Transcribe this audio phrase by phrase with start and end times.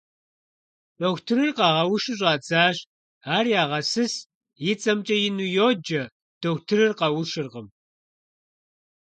[0.99, 2.77] Дохутырыр къагъэушу щӀадзащ,
[3.35, 4.13] ар ягъэсыс,
[4.69, 6.01] и цӀэмкӀэ ину йоджэ,
[6.41, 7.67] дохутырыр къэушыжыркъым.